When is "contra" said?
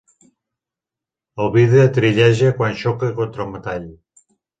3.21-3.47